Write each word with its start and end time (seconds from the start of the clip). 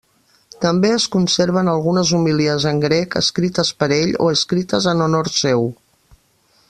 També 0.63 0.89
es 0.93 1.03
conserven 1.15 1.69
algunes 1.73 2.13
homilies 2.19 2.65
en 2.71 2.81
grec 2.85 3.19
escrites 3.21 3.73
per 3.83 3.91
ell 3.99 4.17
o 4.25 4.31
escrites 4.39 4.89
en 4.95 5.09
honor 5.09 5.31
seu. 5.39 5.69